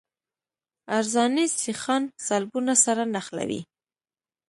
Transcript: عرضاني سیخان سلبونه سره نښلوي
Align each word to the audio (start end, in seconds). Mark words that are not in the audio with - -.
عرضاني 0.97 1.45
سیخان 1.61 2.03
سلبونه 2.27 2.73
سره 2.85 3.03
نښلوي 3.13 3.61